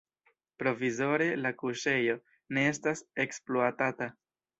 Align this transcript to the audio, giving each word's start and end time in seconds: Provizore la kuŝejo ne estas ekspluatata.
Provizore 0.61 1.27
la 1.41 1.51
kuŝejo 1.59 2.15
ne 2.57 2.63
estas 2.71 3.05
ekspluatata. 3.25 4.09